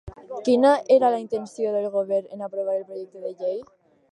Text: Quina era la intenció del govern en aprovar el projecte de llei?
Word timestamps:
Quina 0.45 0.69
era 0.95 1.11
la 1.15 1.19
intenció 1.23 1.73
del 1.75 1.85
govern 1.97 2.33
en 2.39 2.43
aprovar 2.47 2.79
el 2.81 2.85
projecte 2.89 3.23
de 3.27 3.35
llei? 3.43 3.63